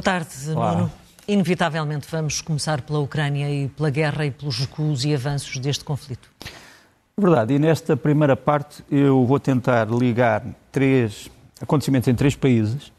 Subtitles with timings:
[0.00, 0.72] Boa tarde, Olá.
[0.76, 0.92] Nuno.
[1.28, 6.30] Inevitavelmente vamos começar pela Ucrânia e pela guerra e pelos recuos e avanços deste conflito.
[7.18, 10.42] Verdade, e nesta primeira parte eu vou tentar ligar
[10.72, 12.90] três acontecimentos em três países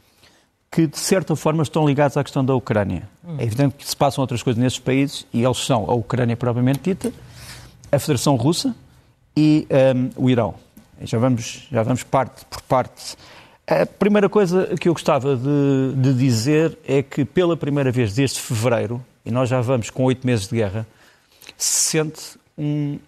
[0.69, 3.09] que, de certa forma, estão ligados à questão da Ucrânia.
[3.25, 3.37] Hum.
[3.39, 6.81] É evidente que se passam outras coisas nesses países, e eles são a Ucrânia propriamente
[6.83, 7.11] dita,
[7.91, 8.75] a Federação Russa
[9.35, 10.53] e um, o Irão.
[11.01, 13.17] Já vamos, já vamos parte por parte.
[13.67, 18.39] A primeira coisa que eu gostava de, de dizer é que, pela primeira vez desde
[18.39, 20.85] fevereiro, e nós já vamos com oito meses de guerra,
[21.57, 22.21] se sente
[22.57, 22.99] um,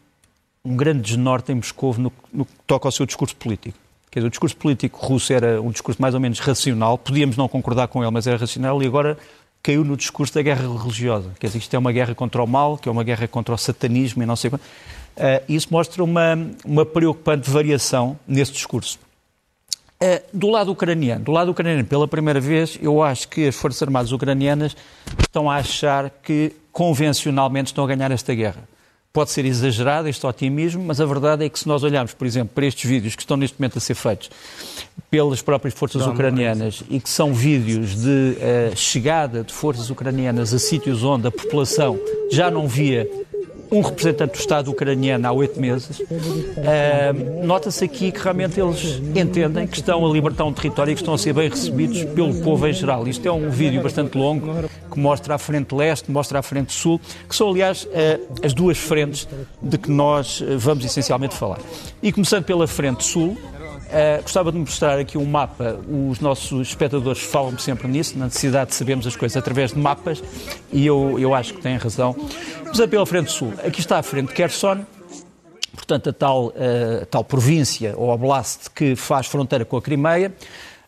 [0.64, 3.78] um grande desnorte em Moscou no, no que toca ao seu discurso político.
[4.10, 7.48] Quer dizer, o discurso político russo era um discurso mais ou menos racional, podíamos não
[7.48, 9.18] concordar com ele, mas era racional, e agora
[9.64, 11.32] caiu no discurso da guerra religiosa.
[11.40, 13.58] Quer dizer, isto é uma guerra contra o mal, que é uma guerra contra o
[13.58, 14.62] satanismo e não sei quanto.
[14.62, 19.00] Uh, isso mostra uma, uma preocupante variação nesse discurso.
[20.04, 23.82] Uh, do lado ucraniano, do lado ucraniano, pela primeira vez, eu acho que as Forças
[23.84, 24.76] Armadas ucranianas
[25.18, 28.68] estão a achar que convencionalmente estão a ganhar esta guerra.
[29.14, 32.52] Pode ser exagerado este otimismo, mas a verdade é que se nós olharmos, por exemplo,
[32.54, 34.30] para estes vídeos que estão neste momento a ser feitos
[35.10, 40.54] pelas próprias forças Não, ucranianas e que são vídeos de uh, chegada de forças ucranianas
[40.54, 41.98] a sítios onde a população
[42.30, 43.08] já não via
[43.74, 49.66] um representante do Estado ucraniano há oito meses, uh, nota-se aqui que realmente eles entendem
[49.66, 52.68] que estão a libertar um território e que estão a ser bem recebidos pelo povo
[52.68, 53.08] em geral.
[53.08, 57.02] Isto é um vídeo bastante longo que mostra a frente leste, mostra a frente sul,
[57.28, 59.28] que são, aliás, uh, as duas frentes
[59.60, 61.60] de que nós uh, vamos essencialmente falar.
[62.02, 63.36] E começando pela frente sul,
[63.94, 65.80] Uh, gostava de mostrar aqui um mapa.
[66.10, 70.24] Os nossos espectadores falam sempre nisso, na necessidade de sabermos as coisas através de mapas,
[70.72, 72.16] e eu, eu acho que têm razão.
[72.64, 73.54] Começando pela frente sul.
[73.64, 74.84] Aqui está a frente Kherson,
[75.76, 80.34] portanto, a tal, uh, tal província ou oblast que faz fronteira com a Crimeia.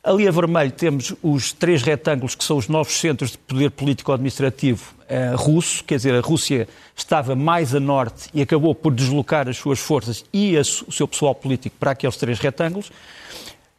[0.03, 4.95] Ali a vermelho temos os três retângulos que são os novos centros de poder político-administrativo
[5.10, 9.58] uh, russo, quer dizer, a Rússia estava mais a norte e acabou por deslocar as
[9.58, 12.92] suas forças e a, o seu pessoal político para aqueles três retângulos.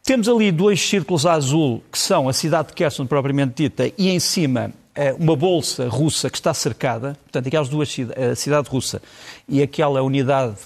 [0.02, 4.08] Temos ali dois círculos a azul, que são a cidade de Kherson propriamente dita, e
[4.08, 7.94] em cima uh, uma bolsa russa que está cercada, portanto, aquelas duas,
[8.30, 9.02] a cidade russa
[9.48, 10.56] e aquela unidade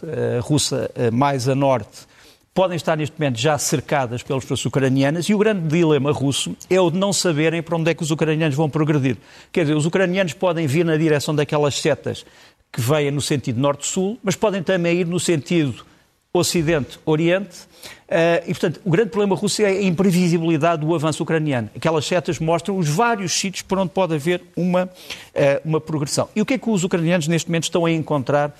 [0.42, 2.09] russa mais a norte,
[2.60, 6.78] podem estar neste momento já cercadas pelas forças ucranianas e o grande dilema russo é
[6.78, 9.16] o de não saberem para onde é que os ucranianos vão progredir.
[9.50, 12.22] Quer dizer, os ucranianos podem vir na direção daquelas setas
[12.70, 15.86] que vêm no sentido norte-sul, mas podem também ir no sentido
[16.34, 17.60] Ocidente-Oriente.
[18.10, 21.70] Uh, e, portanto, o grande problema russo é a imprevisibilidade do avanço ucraniano.
[21.74, 24.88] Aquelas setas mostram os vários sítios por onde pode haver uma, uh,
[25.64, 26.28] uma progressão.
[26.36, 28.54] E o que é que os ucranianos neste momento estão a encontrar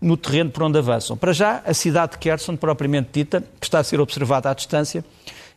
[0.00, 1.16] no terreno por onde avançam.
[1.16, 5.04] Para já, a cidade de Kherson, propriamente dita, que está a ser observada à distância.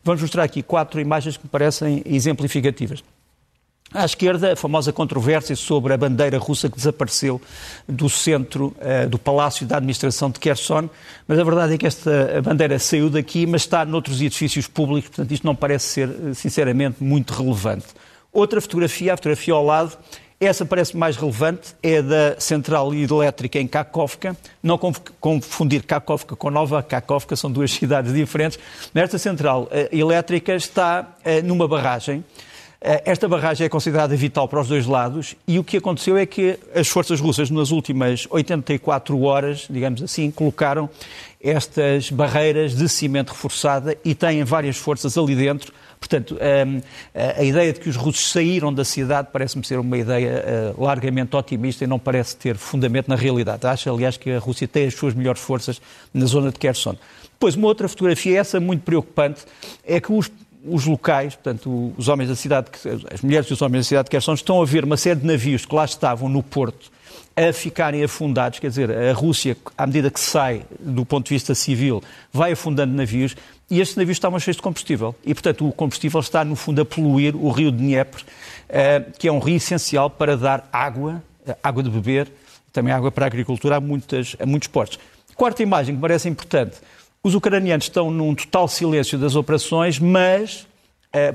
[0.04, 3.04] Vamos mostrar aqui quatro imagens que me parecem exemplificativas.
[3.94, 7.40] À esquerda, a famosa controvérsia sobre a bandeira russa que desapareceu
[7.88, 10.90] do centro uh, do Palácio da Administração de Kherson,
[11.28, 15.32] mas a verdade é que esta bandeira saiu daqui, mas está noutros edifícios públicos, portanto
[15.32, 17.86] isto não parece ser, eh, sinceramente, muito relevante.
[18.32, 19.96] Outra fotografia, a fotografia ao lado,
[20.46, 24.36] essa parece mais relevante, é da central elétrica em Kakovka.
[24.62, 24.78] Não
[25.20, 28.60] confundir Kakovka com Nova Kakovka, são duas cidades diferentes.
[28.94, 32.24] Esta central eh, elétrica está eh, numa barragem.
[32.82, 36.26] Eh, esta barragem é considerada vital para os dois lados e o que aconteceu é
[36.26, 40.90] que as forças russas, nas últimas 84 horas, digamos assim, colocaram
[41.42, 46.38] estas barreiras de cimento reforçada e têm várias forças ali dentro Portanto,
[46.68, 46.82] hum,
[47.14, 51.34] a ideia de que os russos saíram da cidade parece-me ser uma ideia uh, largamente
[51.34, 53.66] otimista e não parece ter fundamento na realidade.
[53.66, 55.82] Acho, aliás, que a Rússia tem as suas melhores forças
[56.14, 56.98] na zona de Kherson.
[57.32, 59.44] Depois, uma outra fotografia, essa muito preocupante,
[59.86, 60.30] é que os,
[60.66, 62.68] os locais, portanto, os homens da cidade,
[63.10, 65.26] as mulheres e os homens da cidade de Kherson, estão a ver uma série de
[65.26, 66.92] navios que lá estavam no porto
[67.36, 71.56] a ficarem afundados, quer dizer, a Rússia, à medida que sai do ponto de vista
[71.56, 72.02] civil,
[72.32, 73.36] vai afundando navios
[73.70, 75.16] e estes navios estavam cheios de combustível.
[75.26, 78.22] E, portanto, o combustível está, no fundo, a poluir o rio de Dnieper,
[78.70, 82.32] eh, que é um rio essencial para dar água, eh, água de beber,
[82.72, 85.00] também água para a agricultura a, muitas, a muitos portos.
[85.36, 86.78] Quarta imagem que parece importante.
[87.24, 90.68] Os ucranianos estão num total silêncio das operações, mas,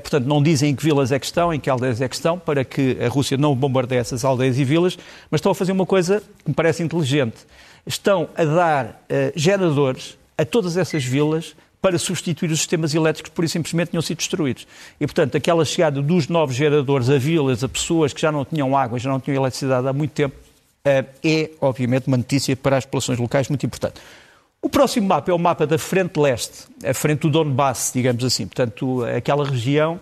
[0.01, 2.37] portanto, não dizem em que vilas é que estão, em que aldeias é que estão,
[2.37, 4.97] para que a Rússia não bombardeie essas aldeias e vilas,
[5.31, 7.37] mas estão a fazer uma coisa que me parece inteligente.
[7.85, 9.01] Estão a dar
[9.35, 14.17] geradores a todas essas vilas para substituir os sistemas elétricos que, por simplesmente, tinham sido
[14.17, 14.67] destruídos.
[14.99, 18.75] E, portanto, aquela chegada dos novos geradores a vilas, a pessoas que já não tinham
[18.75, 20.35] água, já não tinham eletricidade há muito tempo,
[20.83, 23.95] eh, é, obviamente, uma notícia para as populações locais muito importante.
[24.61, 28.45] O próximo mapa é o mapa da frente leste, a frente do Donbass, digamos assim.
[28.45, 29.99] Portanto, aquela região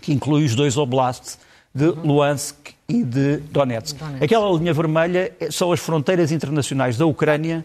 [0.00, 1.38] que inclui os dois oblasts
[1.74, 3.98] de Luhansk e de Donetsk.
[3.98, 4.24] Donetsk.
[4.24, 7.64] Aquela linha vermelha são as fronteiras internacionais da Ucrânia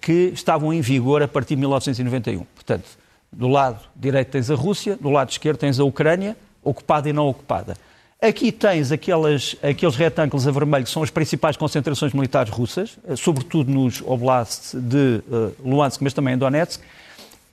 [0.00, 2.44] que estavam em vigor a partir de 1991.
[2.54, 2.84] Portanto,
[3.32, 7.26] do lado direito tens a Rússia, do lado esquerdo tens a Ucrânia, ocupada e não
[7.26, 7.74] ocupada.
[8.20, 13.14] Aqui tens aquelas, aqueles retângulos a vermelho que são as principais concentrações militares russas, eh,
[13.14, 16.82] sobretudo nos oblasts de uh, Luhansk, mas também em Donetsk.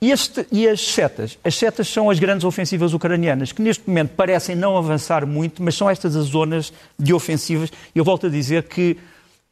[0.00, 1.38] Este, e, as setas?
[1.44, 5.76] As setas são as grandes ofensivas ucranianas, que neste momento parecem não avançar muito, mas
[5.76, 7.70] são estas as zonas de ofensivas.
[7.94, 8.96] Eu volto a dizer que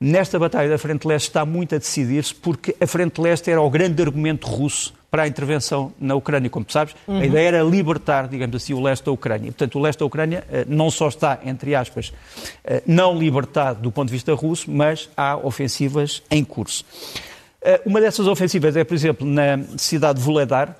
[0.00, 3.70] nesta batalha da Frente Leste está muito a decidir-se, porque a Frente Leste era o
[3.70, 6.50] grande argumento russo para a intervenção na Ucrânia.
[6.50, 7.20] Como tu sabes, uhum.
[7.20, 9.52] a ideia era libertar, digamos assim, o leste da Ucrânia.
[9.52, 12.12] Portanto, o leste da Ucrânia eh, não só está, entre aspas,
[12.64, 16.84] eh, não libertado do ponto de vista russo, mas há ofensivas em curso.
[17.62, 20.76] Eh, uma dessas ofensivas é, por exemplo, na cidade de Vuledar,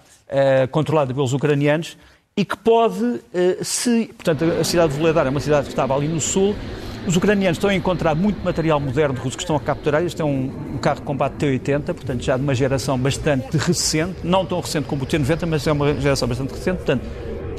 [0.73, 1.97] controlada pelos ucranianos,
[2.37, 3.21] e que pode,
[3.63, 4.07] se.
[4.17, 6.57] Portanto, a cidade de Vuledar é uma cidade que estava ali no sul,
[7.07, 10.03] os ucranianos estão a encontrar muito material moderno russo que estão a capturar.
[10.03, 14.17] Este é um, um carro de combate T-80, portanto já de uma geração bastante recente,
[14.25, 16.77] não tão recente como o T-90, mas é uma geração bastante recente.
[16.77, 17.05] Portanto,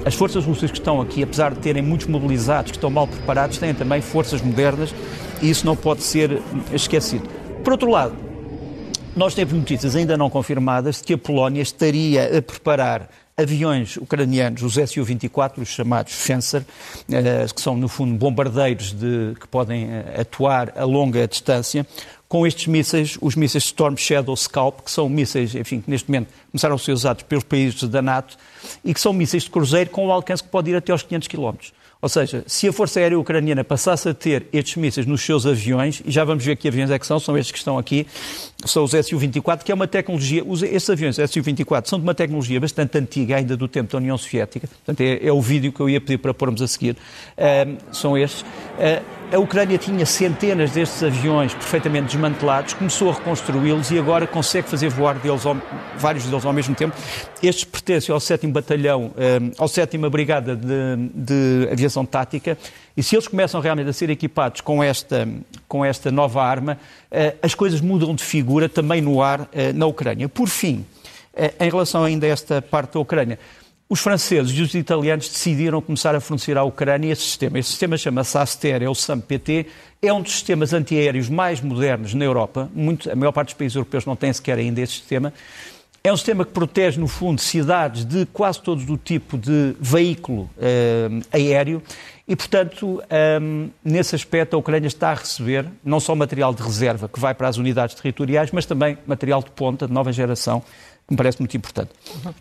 [0.06, 3.58] as forças russas que estão aqui, apesar de terem muitos mobilizados, que estão mal preparados,
[3.58, 4.94] têm também forças modernas
[5.42, 6.42] e isso não pode ser
[6.74, 7.28] esquecido.
[7.64, 8.16] Por outro lado,
[9.16, 14.62] nós temos notícias ainda não confirmadas de que a Polónia estaria a preparar aviões ucranianos,
[14.62, 16.66] os Su-24, os chamados Fencer,
[17.12, 21.86] eh, que são, no fundo, bombardeiros de, que podem eh, atuar a longa distância,
[22.30, 26.30] com estes mísseis, os mísseis Storm Shadow Scalp, que são mísseis, enfim, que neste momento
[26.50, 28.38] começaram a ser usados pelos países da NATO,
[28.86, 31.28] e que são mísseis de cruzeiro com um alcance que pode ir até aos 500
[31.28, 31.56] km.
[32.02, 36.02] Ou seja, se a Força Aérea Ucraniana passasse a ter estes mísseis nos seus aviões,
[36.06, 38.08] e já vamos ver que aviões é que são, são estes que estão aqui,
[38.64, 42.98] são os Su-24, que é uma tecnologia, estes aviões Su-24 são de uma tecnologia bastante
[42.98, 46.00] antiga, ainda do tempo da União Soviética, portanto é, é o vídeo que eu ia
[46.00, 46.96] pedir para pormos a seguir,
[47.92, 48.42] são estes.
[48.42, 54.70] Uh, a Ucrânia tinha centenas destes aviões perfeitamente desmantelados, começou a reconstruí-los e agora consegue
[54.70, 55.58] fazer voar deles ao,
[55.98, 56.96] vários deles ao mesmo tempo.
[57.42, 59.12] Estes pertencem ao 7 Batalhão,
[59.58, 62.56] ao 7 Brigada de, de, Aviação Tática,
[62.96, 65.28] e se eles começam realmente a ser equipados com esta,
[65.68, 66.78] com esta nova arma,
[67.12, 70.30] eh, as coisas mudam de figura também no ar eh, na Ucrânia.
[70.30, 70.86] Por fim,
[71.60, 73.38] em relação ainda a esta parte da Ucrânia,
[73.88, 77.60] os franceses e os italianos decidiram começar a fornecer à Ucrânia esse sistema.
[77.60, 79.68] Esse sistema chama-se Aster, é o SAM-PT,
[80.02, 82.70] é um dos sistemas antiaéreos mais modernos na Europa.
[82.74, 85.32] Muito, a maior parte dos países europeus não tem sequer ainda esse sistema.
[86.04, 90.50] É um sistema que protege, no fundo, cidades de quase todo o tipo de veículo
[90.60, 91.82] eh, aéreo
[92.28, 93.40] e, portanto, eh,
[93.84, 97.48] nesse aspecto, a Ucrânia está a receber não só material de reserva que vai para
[97.48, 100.62] as unidades territoriais, mas também material de ponta, de nova geração,
[101.08, 101.92] que me parece muito importante.
[102.24, 102.34] Uhum.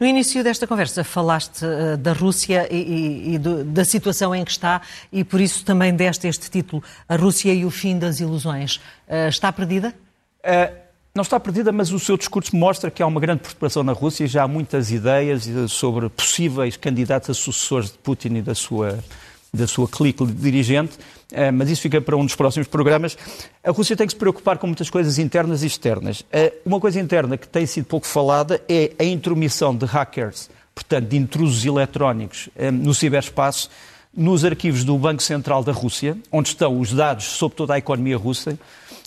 [0.00, 4.42] No início desta conversa falaste uh, da Rússia e, e, e do, da situação em
[4.42, 4.80] que está
[5.12, 8.76] e por isso também deste este título, A Rússia e o Fim das Ilusões.
[9.06, 9.94] Uh, está perdida?
[10.40, 10.85] Uh,
[11.16, 14.24] não está perdida, mas o seu discurso mostra que há uma grande preocupação na Rússia
[14.24, 18.98] e já há muitas ideias sobre possíveis candidatos a sucessores de Putin e da sua
[19.52, 20.98] da sua clique dirigente,
[21.32, 23.16] eh, mas isso fica para um dos próximos programas.
[23.64, 26.22] A Rússia tem que se preocupar com muitas coisas internas e externas.
[26.30, 31.08] Eh, uma coisa interna que tem sido pouco falada é a intromissão de hackers, portanto,
[31.08, 33.70] de intrusos eletrónicos eh, no ciberespaço,
[34.14, 38.18] nos arquivos do Banco Central da Rússia, onde estão os dados sobre toda a economia
[38.18, 38.58] russa.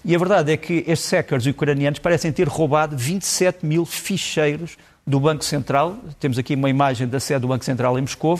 [0.04, 5.20] E a verdade é que estes hackers ucranianos parecem ter roubado 27 mil ficheiros do
[5.20, 5.98] Banco Central.
[6.20, 8.40] Temos aqui uma imagem da sede do Banco Central em Moscou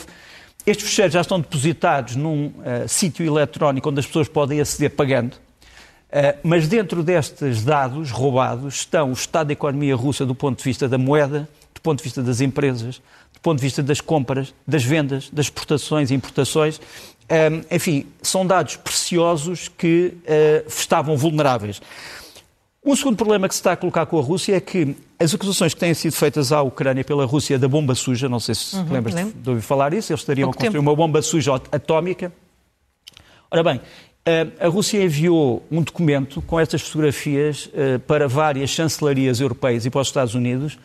[0.66, 5.34] estes fecheiros já estão depositados num uh, sítio eletrónico onde as pessoas podem aceder pagando,
[5.34, 10.64] uh, mas dentro destes dados roubados estão o estado da economia russa do ponto de
[10.64, 13.00] vista da moeda, do ponto de vista das empresas,
[13.32, 16.80] do ponto de vista das compras, das vendas, das exportações e importações.
[17.30, 21.80] Um, enfim, são dados preciosos que uh, estavam vulneráveis.
[22.84, 25.74] Um segundo problema que se está a colocar com a Rússia é que as acusações
[25.74, 28.90] que têm sido feitas à Ucrânia pela Rússia da bomba suja, não sei se uhum,
[28.90, 29.34] lembras lembro.
[29.38, 30.82] de ouvir falar isso, eles estariam a construir tempo.
[30.82, 32.32] uma bomba suja atómica.
[33.50, 33.80] Ora bem,
[34.24, 39.90] eh, a Rússia enviou um documento com estas fotografias eh, para várias chancelarias europeias e
[39.90, 40.78] para os Estados Unidos,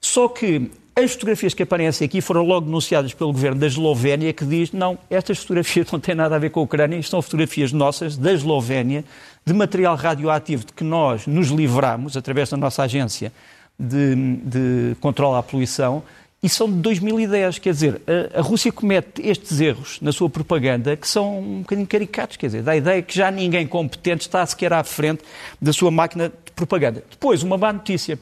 [0.00, 0.70] só que
[1.04, 4.98] as fotografias que aparecem aqui foram logo denunciadas pelo governo da Eslovénia, que diz: não,
[5.08, 9.04] estas fotografias não têm nada a ver com a Ucrânia, são fotografias nossas, da Eslovénia,
[9.44, 13.32] de material radioativo de que nós nos livramos através da nossa agência
[13.78, 14.14] de,
[14.44, 16.02] de controle à poluição.
[16.40, 20.96] E são de 2010, quer dizer, a, a, Rússia comete estes erros na sua propaganda
[20.96, 24.72] que são um bocadinho caricatos, quer dizer, da ideia que já ninguém competente está sequer
[24.72, 25.24] à frente
[25.60, 27.02] da sua máquina de propaganda.
[27.10, 28.16] Depois, uma má notícia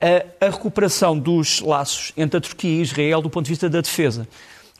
[0.00, 3.80] a, a recuperação dos laços entre a Turquia e Israel do ponto de vista da
[3.80, 4.28] defesa.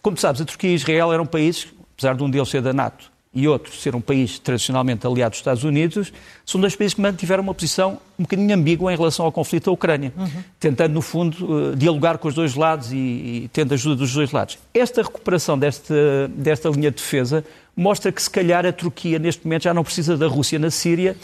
[0.03, 3.13] Como sabes, a Turquia e Israel eram países apesar de um deles ser da NATO
[3.33, 6.13] e outro ser um país tradicionalmente aliado dos Estados Unidos,
[6.47, 9.73] são dois países que mantiveram uma posição um bocadinho ambígua em relação ao conflito da
[9.73, 10.29] Ucrânia, uhum.
[10.61, 14.31] tentando, no fundo, uh, dialogar com os dois lados e, e tendo ajuda dos dois
[14.31, 14.57] lados.
[14.73, 17.45] Esta recuperação desta, desta linha de defesa
[17.77, 21.17] mostra que, se calhar, a Turquia, neste momento, já não precisa da Rússia na Síria,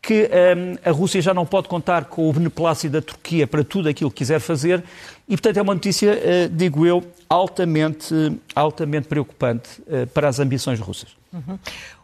[0.00, 3.88] que um, a Rússia já não pode contar com o beneplácito da Turquia para tudo
[3.88, 4.82] aquilo que quiser fazer
[5.28, 8.14] e, portanto, é uma notícia, uh, digo eu, altamente,
[8.54, 11.08] altamente preocupante uh, para as ambições russas.
[11.32, 11.58] Uhum.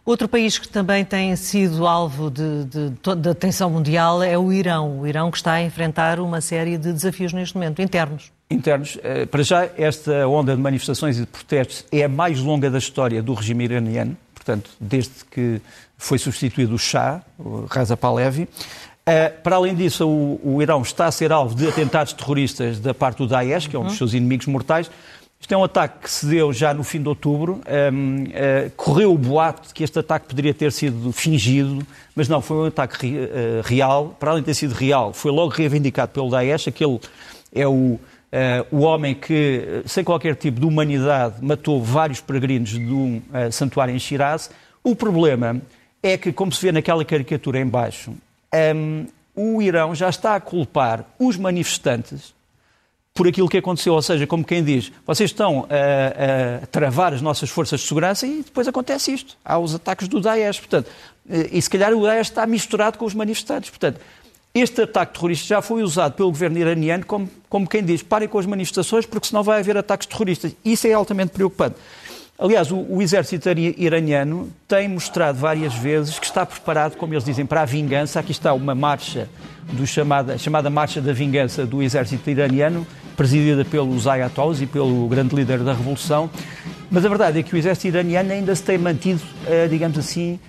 [0.04, 5.00] Outro país que também tem sido alvo de, de, de, atenção mundial é o Irão.
[5.00, 8.32] O Irão que está a enfrentar uma série de desafios neste momento, internos.
[8.50, 8.96] Internos.
[8.96, 12.78] Uh, para já, esta onda de manifestações e de protestos é a mais longa da
[12.78, 15.62] história do regime iraniano, portanto, desde que
[16.02, 18.42] foi substituído o Shah, o Reza Pahlavi.
[18.42, 22.92] Uh, para além disso, o, o, Irão está a ser alvo de atentados terroristas da
[22.92, 23.98] parte do Daesh, que é um dos uhum.
[23.98, 24.90] seus inimigos mortais.
[25.40, 27.60] Isto é um ataque que se deu já no fim de outubro.
[27.92, 32.28] Um, uh, ah, correu o boato de que este ataque poderia ter sido fingido, mas
[32.28, 34.16] não, foi um ataque uh, real.
[34.18, 36.68] Para além de ter sido real, foi logo reivindicado pelo Daesh.
[36.68, 37.00] Aquele
[37.54, 37.98] é o,
[38.70, 43.98] o homem que, sem qualquer tipo de humanidade, matou vários peregrinos de um santuário em
[43.98, 44.48] Shiraz.
[44.82, 45.60] O problema
[46.02, 48.12] é que, como se vê naquela caricatura em baixo,
[48.74, 52.34] um, o Irão já está a culpar os manifestantes
[53.14, 53.94] por aquilo que aconteceu.
[53.94, 58.26] Ou seja, como quem diz, vocês estão a, a, travar as nossas forças de segurança
[58.26, 59.36] e depois acontece isto.
[59.44, 60.58] Há os ataques do Daesh.
[60.60, 60.90] Portanto,
[61.28, 63.70] e se calhar o Daesh está misturado com os manifestantes.
[63.70, 64.00] Portanto,
[64.54, 68.38] este ataque terrorista já foi usado pelo governo iraniano como, como quem diz, parem com
[68.38, 70.54] as manifestações porque senão vai haver ataques terroristas.
[70.64, 71.76] Isso é altamente preocupante.
[72.42, 77.46] Aliás, o, o, exército iraniano tem mostrado várias vezes que está preparado, como eles dizem,
[77.46, 78.18] para a vingança.
[78.18, 79.28] Aqui está uma marcha,
[79.72, 82.84] do chamada, chamada Marcha da Vingança do exército iraniano,
[83.16, 86.28] presidida pelos ayatollahs e pelo grande líder da revolução.
[86.90, 90.40] Mas a verdade é que o exército iraniano ainda se tem mantido, eh, digamos assim,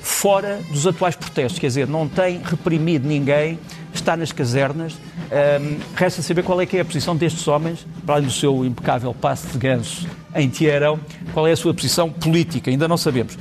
[0.00, 3.58] fora dos atuais protestos, quer dizer, não tem reprimido ninguém,
[3.92, 4.94] está nas casernas.
[4.94, 8.64] Um, resta saber qual é que é a posição destes homens, para além do seu
[8.64, 11.00] impecável passe de ganso em Teherão,
[11.32, 13.36] qual é a sua posição política, ainda não sabemos.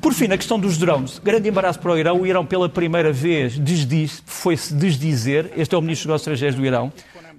[0.00, 1.18] Por fim, a questão dos drones.
[1.18, 2.20] Grande embaraço para o Irão.
[2.20, 3.58] O Irão, pela primeira vez,
[4.26, 5.50] foi-se desdizer.
[5.56, 6.92] Este é o ministro dos Negócios Estrangeiros do Irão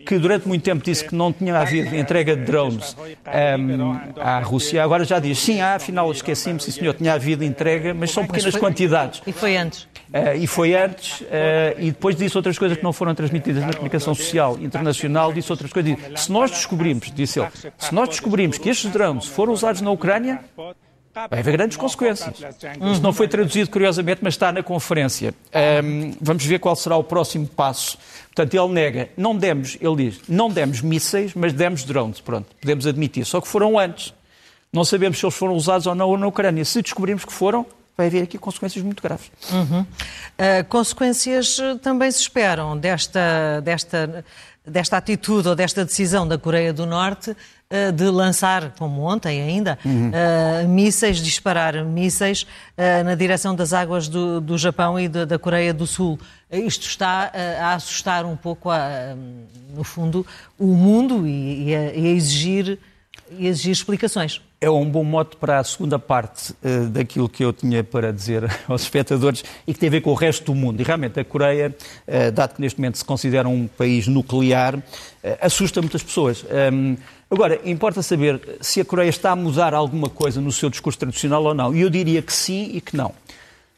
[0.06, 4.84] que durante muito tempo disse que não tinha havido entrega de drones um, à Rússia,
[4.84, 8.46] agora já diz, sim, há, afinal esqueci-me, sim senhor, tinha havido entrega, mas são pequenas
[8.46, 9.22] mas foi, quantidades.
[9.26, 9.84] E foi antes?
[9.84, 11.26] Uh, e foi antes, uh,
[11.80, 15.74] e depois disse outras coisas que não foram transmitidas na comunicação social internacional, disse outras
[15.74, 15.98] coisas.
[16.16, 20.40] Se nós descobrimos, disse ele, se nós descobrimos que estes drones foram usados na Ucrânia,
[21.30, 22.36] Vai haver grandes consequências.
[22.92, 25.34] Isto não foi traduzido, curiosamente, mas está na conferência.
[25.82, 27.98] Um, vamos ver qual será o próximo passo.
[28.26, 32.20] Portanto, ele nega, não demos, ele diz, não demos mísseis, mas demos drones.
[32.20, 33.26] Pronto, podemos admitir.
[33.26, 34.14] Só que foram antes.
[34.74, 36.66] Não sabemos se eles foram usados ou não na Ucrânia.
[36.66, 39.32] Se descobrirmos que foram, vai haver aqui consequências muito graves.
[39.54, 39.82] Uhum.
[39.82, 44.26] Uh, consequências eh, também se esperam desta, desta,
[44.68, 47.34] desta atitude ou desta decisão da Coreia do Norte
[47.72, 50.10] uh, de lançar, como ontem ainda, uhum.
[50.10, 52.46] uh, mísseis, disparar mísseis
[53.06, 56.20] na direção das águas do, do Japão e de, da Coreia do Sul.
[56.52, 59.16] Isto está a assustar um pouco, a,
[59.74, 60.26] no fundo,
[60.60, 62.80] o mundo e, e, a, e a exigir
[63.32, 64.42] e exigir explicações.
[64.62, 68.44] É um bom mote para a segunda parte uh, daquilo que eu tinha para dizer
[68.68, 70.80] aos espectadores e que tem a ver com o resto do mundo.
[70.80, 71.76] E realmente a Coreia,
[72.08, 74.82] uh, dado que neste momento se considera um país nuclear, uh,
[75.42, 76.44] assusta muitas pessoas.
[76.44, 76.98] Um, ehm,
[77.30, 81.44] agora, importa saber se a Coreia está a mudar alguma coisa no seu discurso tradicional
[81.44, 81.76] ou não.
[81.76, 83.14] E eu diria que sim e que não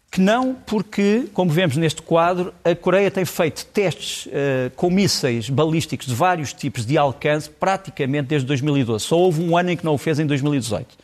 [0.10, 5.50] que não, porque, como vemos neste quadro, a Coreia tem feito testes uh, com mísseis
[5.50, 9.06] balísticos de vários tipos de alcance praticamente desde 2012.
[9.06, 10.98] Só houve um ano em que não o fez, em 2018.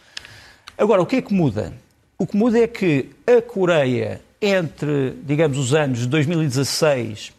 [0.78, 1.74] Agora, o que é que muda?
[2.18, 7.34] O que muda é que a Coreia, entre, digamos, os anos de 2016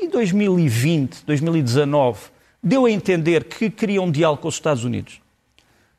[0.00, 2.18] e 2020, 2019,
[2.62, 5.20] deu a entender que queria um diálogo com os Estados Unidos.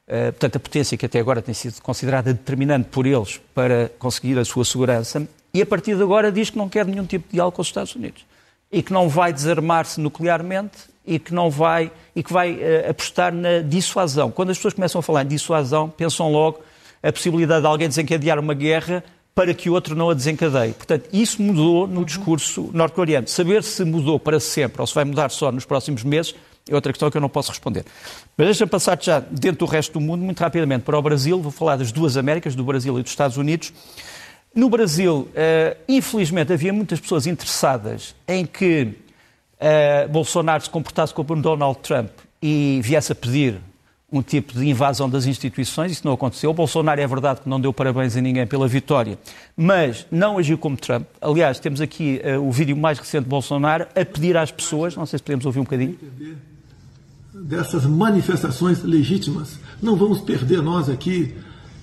[0.07, 4.37] Eh, portanto, a potência que até agora tem sido considerada determinante por eles para conseguir
[4.37, 7.33] a sua segurança, e a partir de agora diz que não quer nenhum tipo de
[7.33, 8.25] diálogo com os Estados Unidos
[8.71, 13.33] e que não vai desarmar-se nuclearmente e que não vai e que vai uh, apostar
[13.33, 14.31] na dissuasão.
[14.31, 16.61] Quando as pessoas começam a falar em dissuasão, pensam logo
[17.03, 19.03] a possibilidade de alguém desencadear uma guerra
[19.33, 20.73] para que o outro não a desencadeie.
[20.73, 23.27] Portanto, isso mudou no discurso norte-coreano.
[23.27, 26.35] Saber se mudou para sempre ou se vai mudar só nos próximos meses
[26.69, 27.85] é outra questão que eu não posso responder.
[28.37, 31.41] Mas deixa-me passar já dentro do resto do mundo, muito rapidamente, para o Brasil.
[31.41, 33.73] Vou falar das duas Américas, do Brasil e dos Estados Unidos.
[34.53, 38.93] No Brasil, uh, infelizmente, havia muitas pessoas interessadas em que
[39.55, 42.09] uh, Bolsonaro se comportasse como Donald Trump
[42.41, 43.61] e viesse a pedir
[44.11, 46.49] um tipo de invasão das instituições, isso não aconteceu.
[46.49, 49.17] O Bolsonaro é verdade que não deu parabéns a ninguém pela vitória,
[49.55, 51.07] mas não agiu como Trump.
[51.21, 55.05] Aliás, temos aqui uh, o vídeo mais recente de Bolsonaro a pedir às pessoas, não
[55.05, 55.97] sei se podemos ouvir um bocadinho.
[57.43, 59.59] Dessas manifestações legítimas.
[59.81, 61.33] Não vamos perder nós aqui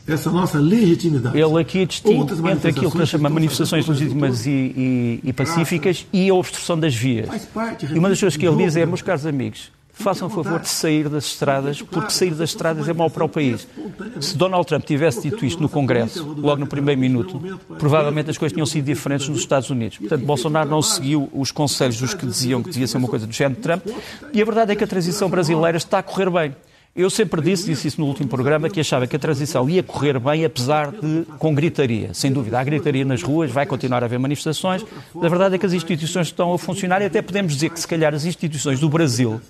[0.07, 1.39] essa nossa legitimidade.
[1.39, 6.31] Ele aqui distingue entre aquilo que ele chama manifestações legítimas e, e, e pacíficas e
[6.31, 7.49] a obstrução das vias.
[7.93, 11.09] E uma das coisas que ele diz é, meus caros amigos, façam favor de sair
[11.09, 13.67] das estradas, porque sair das estradas é mau para o país.
[14.21, 17.41] Se Donald Trump tivesse dito isto no Congresso, logo no primeiro minuto,
[17.79, 19.99] provavelmente as coisas tinham sido diferentes nos Estados Unidos.
[19.99, 23.33] Portanto, Bolsonaro não seguiu os conselhos dos que diziam que devia ser uma coisa do
[23.33, 23.87] género de Trump,
[24.33, 26.55] e a verdade é que a transição brasileira está a correr bem.
[26.97, 30.19] Eu sempre disse, disse isso no último programa, que achava que a transição ia correr
[30.19, 32.13] bem, apesar de com gritaria.
[32.13, 34.85] Sem dúvida, há gritaria nas ruas, vai continuar a haver manifestações.
[35.15, 37.87] A verdade é que as instituições estão a funcionar e até podemos dizer que, se
[37.87, 39.41] calhar, as instituições do Brasil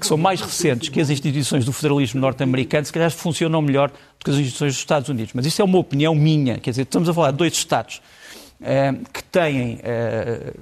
[0.00, 4.24] que são mais recentes que as instituições do federalismo norte-americano, se calhar funcionam melhor do
[4.24, 5.32] que as instituições dos Estados Unidos.
[5.34, 6.58] Mas isso é uma opinião minha.
[6.58, 8.00] Quer dizer, estamos a falar de dois Estados
[8.60, 10.54] eh, que têm eh,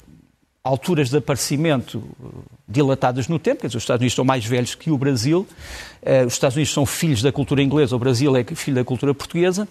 [0.65, 2.03] alturas de aparecimento
[2.69, 3.63] dilatadas no tempo.
[3.63, 5.47] Quer dizer, os Estados Unidos são mais velhos que o Brasil.
[6.03, 9.13] Eh, os Estados Unidos são filhos da cultura inglesa, o Brasil é filho da cultura
[9.13, 9.69] portuguesa.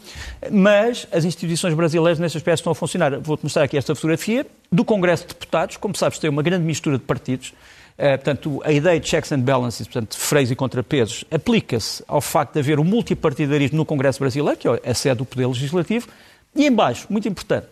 [0.52, 3.20] Mas as instituições brasileiras, nesse aspecto, estão a funcionar.
[3.20, 5.78] Vou-te mostrar aqui esta fotografia do Congresso de Deputados.
[5.78, 7.54] Como sabes, tem uma grande mistura de partidos.
[8.02, 12.54] Uh, portanto, a ideia de checks and balances, portanto, freios e contrapesos, aplica-se ao facto
[12.54, 16.08] de haver um multipartidarismo no Congresso brasileiro, que é a sede do Poder Legislativo,
[16.56, 17.68] e embaixo, muito importante,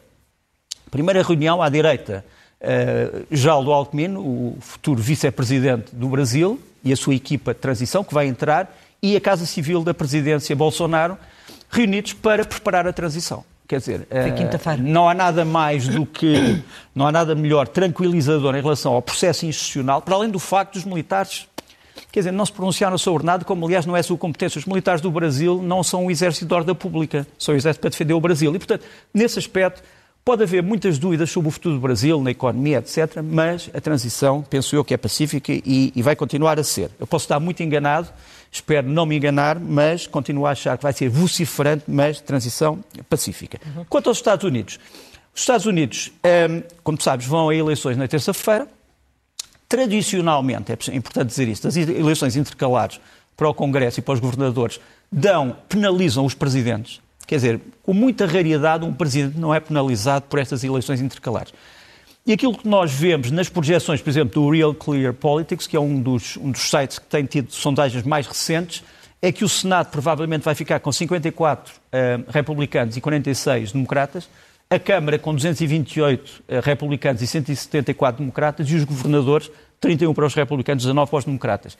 [0.92, 2.24] primeira reunião à direita,
[3.32, 8.28] Geraldo Alckmin, o futuro vice-presidente do Brasil, e a sua equipa de transição, que vai
[8.28, 8.72] entrar,
[9.02, 11.18] e a Casa Civil da Presidência Bolsonaro,
[11.72, 13.44] reunidos para preparar a transição.
[13.70, 16.60] Quer dizer, uh, não há nada mais do que,
[16.96, 20.86] não há nada melhor tranquilizador em relação ao processo institucional, para além do facto dos
[20.86, 21.48] militares,
[22.12, 24.58] quer dizer, não se pronunciaram sobre nada, como aliás não é sua competência.
[24.58, 27.92] Os militares do Brasil não são o exército de ordem pública, são o exército para
[27.92, 28.56] defender o Brasil.
[28.56, 29.84] E, portanto, nesse aspecto,
[30.26, 34.44] pode haver muitas dúvidas sobre o futuro do Brasil, na economia, etc., mas a transição,
[34.50, 36.90] penso eu, que é pacífica e, e vai continuar a ser.
[37.00, 38.10] Eu posso estar muito enganado,
[38.52, 43.60] Espero não me enganar, mas continuo a achar que vai ser vociferante, mas transição pacífica.
[43.76, 43.86] Uhum.
[43.88, 44.80] Quanto aos Estados Unidos,
[45.34, 48.68] os Estados Unidos, ehm, como sabes, vão a eleições na terça-feira.
[49.68, 53.00] Tradicionalmente, é importante dizer isto, as eleições intercalares
[53.38, 54.80] para o Congresso e para os governadores
[55.12, 57.00] dão, penalizam os presidentes.
[57.26, 61.54] Quer dizer, com muita raridade, um presidente não é penalizado por estas eleições intercalares.
[62.30, 65.80] E aquilo que nós vemos nas projeções, por exemplo, do Real Clear Politics, que é
[65.80, 68.84] um dos, um dos sites que tem tido sondagens mais recentes,
[69.20, 74.30] é que o Senado provavelmente vai ficar com 54 uh, eh, republicanos e 46 democratas,
[74.70, 79.50] a Câmara com 228 uh, eh, republicanos e 174 democratas e os governadores
[79.82, 81.78] 31 para os republicanos, 19 para os democratas.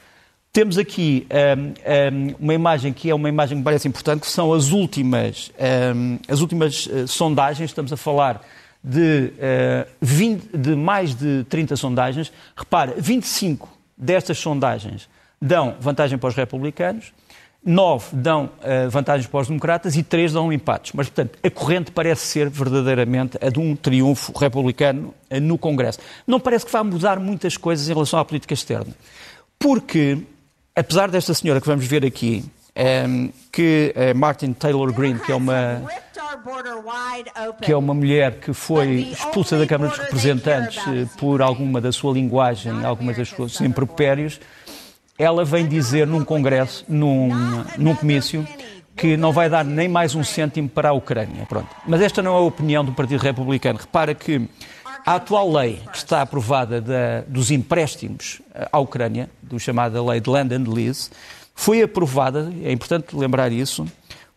[0.52, 4.26] Temos aqui um, eh, um, uma imagem que é uma imagem que parece importante, que
[4.26, 5.52] são as últimas,
[5.94, 8.44] um, as últimas uh, sondagens, estamos a falar
[8.82, 12.32] de, uh, eh, 20, de mais de 30 sondagens.
[12.56, 15.08] Repara, 25 destas sondagens
[15.40, 17.12] dão vantagem para os republicanos,
[17.64, 20.92] 9 dão uh, vantagens para os democratas e 3 dão empates.
[20.94, 25.98] Mas, portanto, a corrente parece ser verdadeiramente a de um triunfo republicano uh, no Congresso.
[26.26, 28.94] Não parece que vá mudar muitas coisas em relação à política externa.
[29.58, 30.18] Porque,
[30.74, 32.42] apesar desta senhora que vamos ver aqui,
[32.76, 35.82] um, que é Martin Taylor Greene, que é uma
[37.60, 41.92] que é uma mulher que foi expulsa da Câmara dos Representantes eh, por alguma da
[41.92, 44.40] sua linguagem, algumas das suas impropérios,
[45.18, 47.30] ela vem dizer num congresso, num,
[47.76, 48.46] num comício,
[48.96, 51.44] que não vai dar nem mais um cêntimo para a Ucrânia.
[51.46, 51.68] Pronto.
[51.86, 53.78] Mas esta não é a opinião do Partido Republicano.
[53.78, 54.48] Repara que
[55.04, 60.20] a atual lei que está aprovada da, dos empréstimos eh, à Ucrânia, do chamada lei
[60.20, 61.10] de Land and Lease,
[61.60, 63.86] foi aprovada, é importante lembrar isso,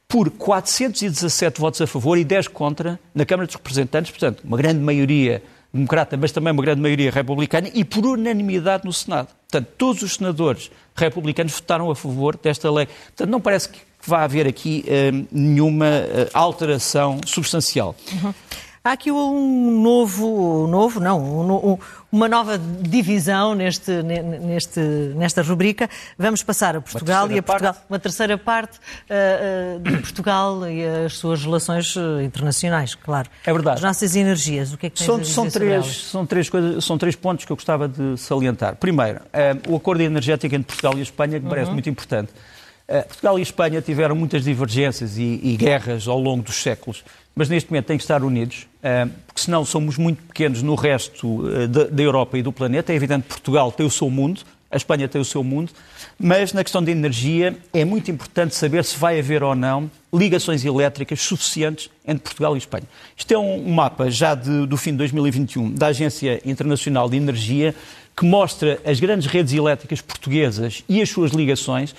[0.09, 4.81] por 417 votos a favor e 10 contra na Câmara dos Representantes, portanto, uma grande
[4.81, 5.41] maioria
[5.73, 9.29] democrata, mas também uma grande maioria republicana, e por unanimidade no Senado.
[9.49, 12.87] Portanto, todos os senadores republicanos votaram a favor desta lei.
[12.87, 17.95] Portanto, não parece que vá haver aqui eh, nenhuma eh, alteração substancial.
[18.11, 18.33] Uhum.
[18.85, 21.77] Há aqui um novo, novo não, um,
[22.11, 24.81] uma nova divisão neste, neste,
[25.15, 25.89] nesta rubrica.
[26.17, 27.85] Vamos passar a Portugal e a Portugal, parte.
[27.89, 33.29] uma terceira parte uh, uh, de Portugal e as suas relações eh, internacionais, claro.
[33.45, 33.77] É verdade.
[33.77, 36.49] As nossas energias, o que é que tens são, a dizer são três, são três
[36.49, 38.75] coisas, são três pontos que eu gostava de salientar.
[38.75, 41.75] Primeiro, uh, o acordo energético entre Portugal e a Espanha, que me parece uhum.
[41.75, 42.33] muito importante.
[42.85, 47.03] Portugal e Espanha tiveram muitas divergências e, e guerras ao longo dos séculos
[47.35, 51.43] mas neste momento têm que estar unidos, eh, porque senão somos muito pequenos no resto
[51.49, 52.93] eh, da Europa e do planeta.
[52.93, 55.71] É evidente que Portugal tem o seu mundo, a Espanha tem o seu mundo,
[56.19, 60.63] mas na questão da energia é muito importante saber se vai haver ou não ligações
[60.63, 62.85] elétricas suficientes entre Portugal e Espanha.
[63.17, 67.73] Isto é um mapa já de, do fim de 2021 da Agência Internacional de Energia
[68.15, 71.95] que mostra as grandes redes elétricas portuguesas e as suas ligações.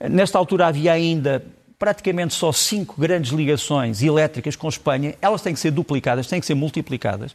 [0.00, 1.44] Nesta altura havia ainda
[1.78, 5.14] praticamente só cinco grandes ligações elétricas com Espanha.
[5.20, 7.34] Elas têm que ser duplicadas, têm que ser multiplicadas.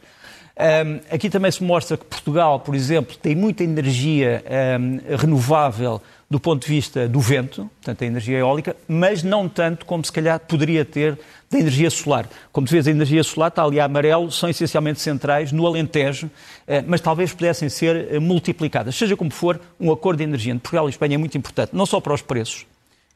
[0.58, 4.42] Um, aqui também se mostra que Portugal, por exemplo, tem muita energia
[4.80, 9.84] um, renovável do ponto de vista do vento, portanto, a energia eólica, mas não tanto
[9.84, 11.18] como se calhar poderia ter
[11.50, 12.28] da energia solar.
[12.52, 16.30] Como tu vês, a energia solar está ali a amarelo, são essencialmente centrais no Alentejo,
[16.66, 18.94] eh, mas talvez pudessem ser eh, multiplicadas.
[18.94, 21.86] Seja como for, um acordo de energia entre Portugal e Espanha é muito importante, não
[21.86, 22.66] só para os preços,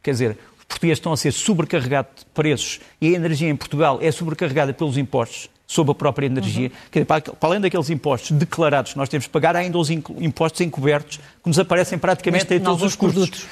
[0.02, 3.98] quer dizer, os portugueses estão a ser sobrecarregados de preços e a energia em Portugal
[4.00, 6.66] é sobrecarregada pelos impostos sobre a própria energia.
[6.66, 6.90] Uhum.
[6.90, 9.88] Dizer, para, para, além daqueles impostos declarados que nós temos que pagar, há ainda os
[9.88, 13.44] impostos encobertos que nos aparecem praticamente em todos os custos.
[13.44, 13.46] Uh,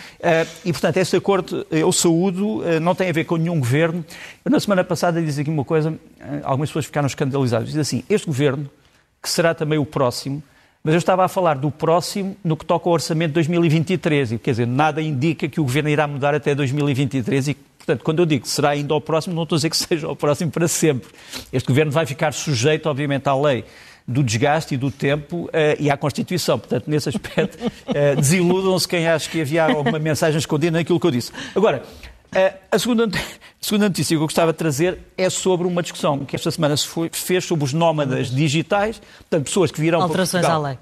[0.64, 4.04] e, portanto, esse acordo, eu saúdo, uh, não tem a ver com nenhum governo.
[4.44, 5.96] Eu, na semana passada, disse aqui uma coisa, uh,
[6.42, 7.68] algumas pessoas ficaram escandalizadas.
[7.68, 8.68] Diz assim, este governo,
[9.22, 10.42] que será também o próximo,
[10.83, 14.33] mas eu estava a falar do próximo no que toca ao orçamento de 2023.
[14.33, 17.55] E, quer dizer, nada indica que o governo irá mudar até 2023 e
[17.88, 20.07] Portanto, quando eu digo que será ainda ao próximo, não estou a dizer que seja
[20.07, 21.09] ao próximo para sempre.
[21.51, 23.64] Este governo vai ficar sujeito, obviamente, à lei
[24.07, 26.59] do desgaste e do tempo uh, e à Constituição.
[26.59, 31.11] Portanto, nesse aspecto, uh, desiludam-se quem acha que havia alguma mensagem escondida naquilo que eu
[31.11, 31.33] disse.
[31.55, 31.83] Agora,
[32.71, 33.11] a, segunda, a
[33.61, 36.87] segunda notícia que eu gostava de trazer é sobre uma discussão que esta semana se
[36.87, 40.64] foi, fez sobre os nómadas digitais, portanto, pessoas que virão Alterações para Portugal.
[40.64, 40.79] à lei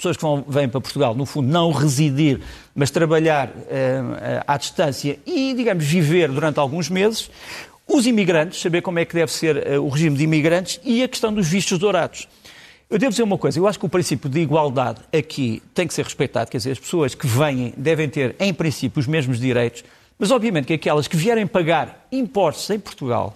[0.00, 2.40] pessoas que vão, vêm para Portugal, no fundo, não residir,
[2.74, 7.30] mas trabalhar eh, à distância e, digamos, viver durante alguns meses.
[7.86, 11.08] Os imigrantes, saber como é que deve ser eh, o regime de imigrantes e a
[11.08, 12.26] questão dos vistos dourados.
[12.88, 15.94] Eu devo dizer uma coisa, eu acho que o princípio de igualdade aqui tem que
[15.94, 19.84] ser respeitado, quer dizer, as pessoas que vêm devem ter, em princípio, os mesmos direitos,
[20.20, 23.34] mas obviamente que aquelas que vierem pagar impostos em Portugal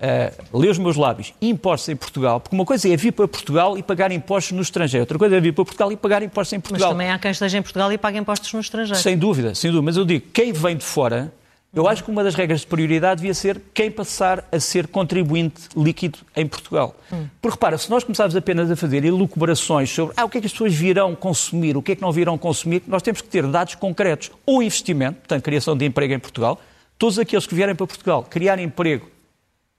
[0.00, 3.76] uh, ler os meus lábios, impostos em Portugal, porque uma coisa é vir para Portugal
[3.76, 6.60] e pagar impostos no estrangeiro, outra coisa é vir para Portugal e pagar impostos em
[6.60, 6.88] Portugal.
[6.88, 9.02] Mas também há quem esteja em Portugal e pague impostos no estrangeiro.
[9.02, 9.84] Sem dúvida, sem dúvida.
[9.84, 11.30] Mas eu digo, quem vem de fora,
[11.74, 15.68] eu acho que uma das regras de prioridade devia ser quem passar a ser contribuinte
[15.76, 16.94] líquido em Portugal.
[17.12, 17.26] Hum.
[17.40, 20.46] Porque repara, se nós começarmos apenas a fazer elucubrações sobre ah, o que é que
[20.46, 23.46] as pessoas virão consumir, o que é que não virão consumir, nós temos que ter
[23.46, 24.30] dados concretos.
[24.46, 26.60] Ou investimento, portanto, criação de emprego em Portugal.
[26.98, 29.10] Todos aqueles que vierem para Portugal criar emprego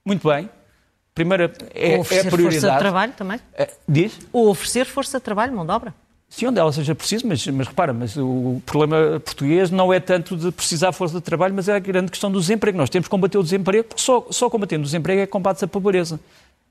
[0.08, 0.48] muito bem.
[1.14, 2.60] Primeira é, Ou oferecer é a prioridade.
[2.60, 3.40] força de trabalho também?
[3.52, 4.18] É, diz?
[4.32, 5.92] Ou oferecer força de trabalho, mão de obra?
[6.28, 10.36] Sim, onde ela seja preciso, mas, mas repara, mas o problema português não é tanto
[10.36, 12.76] de precisar força de trabalho, mas é a grande questão do desemprego.
[12.76, 15.64] Nós temos que combater o desemprego, porque só, só combatendo o desemprego é que combate-se
[15.64, 16.20] a pobreza.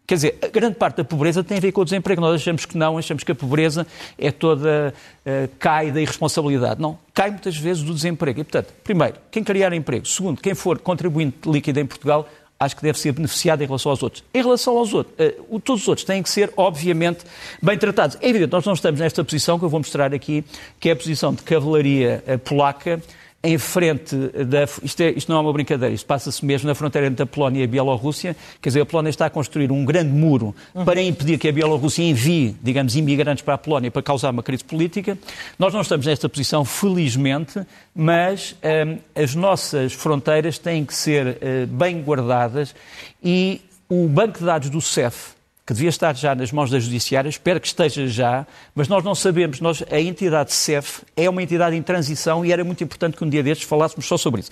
[0.08, 2.22] Quer dizer, a grande parte da pobreza tem a ver com o desemprego.
[2.22, 3.86] Nós achamos que não, achamos que a pobreza
[4.18, 4.94] é toda,
[5.26, 6.80] uh, cai da irresponsabilidade.
[6.80, 8.40] Não, cai muitas vezes do desemprego.
[8.40, 10.06] E, portanto, primeiro, quem criar emprego.
[10.08, 12.26] Segundo, quem for contribuinte líquido em Portugal
[12.60, 14.24] acho que deve ser beneficiado em relação aos outros.
[14.34, 17.20] Em relação aos outros, uh, todos os outros têm que ser, obviamente,
[17.62, 18.18] bem tratados.
[18.22, 20.44] É evidente, nós não estamos nesta posição que eu vou mostrar aqui,
[20.80, 23.02] que é a posição de cavalaria uh, polaca,
[23.48, 24.66] em frente da.
[24.84, 27.62] Isto, é, isto não é uma brincadeira, isto passa-se mesmo na fronteira entre a Polónia
[27.62, 28.36] e a Bielorrússia.
[28.62, 30.84] Quer dizer, a Polónia está a construir um grande muro uhum.
[30.84, 34.66] para impedir que a Bielorrússia envie, digamos, imigrantes para a Polónia para causar uma crise
[34.66, 35.18] política.
[35.58, 37.62] Nós não estamos nesta posição, felizmente,
[37.96, 38.54] mas
[38.86, 42.76] hum, as nossas fronteiras têm que ser uh, bem guardadas
[43.24, 45.37] e o banco de dados do CEF,
[45.68, 49.14] que devia estar já nas mãos da Judiciária, espero que esteja já, mas nós não
[49.14, 53.24] sabemos, nós, a entidade CEF é uma entidade em transição e era muito importante que
[53.26, 54.52] um dia destes falássemos só sobre isso.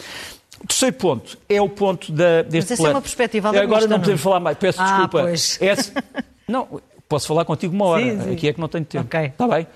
[0.62, 2.92] O terceiro ponto é o ponto da, deste mas plano.
[2.92, 5.22] é uma perspectiva Agora não podemos falar mais, peço ah, desculpa.
[5.22, 5.58] Pois.
[5.62, 5.94] Esse,
[6.46, 8.34] não, posso falar contigo uma hora, sim, sim.
[8.34, 9.06] aqui é que não tenho tempo.
[9.06, 9.26] Okay.
[9.28, 9.64] Está bem?
[9.64, 9.68] Uh,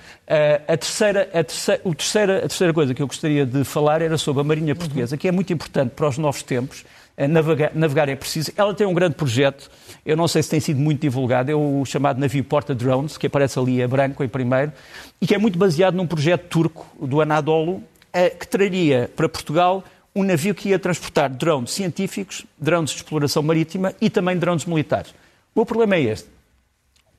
[0.67, 4.17] a, terceira, a, terceira, o terceira, a terceira coisa que eu gostaria de falar era
[4.17, 5.19] sobre a Marinha Portuguesa, uhum.
[5.19, 6.85] que é muito importante para os novos tempos.
[7.29, 8.49] Navegar, navegar, é preciso.
[8.55, 9.69] Ela tem um grande projeto,
[10.05, 13.27] eu não sei se tem sido muito divulgado, é o chamado navio Porta Drones, que
[13.27, 14.71] aparece ali a branco em primeiro,
[15.19, 19.83] e que é muito baseado num projeto turco do Anadolu, eh, que traria para Portugal
[20.15, 25.13] um navio que ia transportar drones científicos, drones de exploração marítima e também drones militares.
[25.53, 26.38] O problema é este.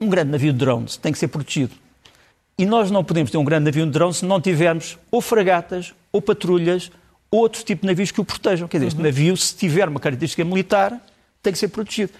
[0.00, 1.74] Um grande navio de drones tem que ser protegido.
[2.56, 5.94] E nós não podemos ter um grande navio de drones se não tivermos ou fragatas,
[6.12, 6.90] ou patrulhas,
[7.30, 8.66] outro tipo de navios que o protejam.
[8.66, 9.04] Quer dizer, este uhum.
[9.04, 11.00] navio, se tiver uma característica militar,
[11.42, 12.12] tem que ser protegido.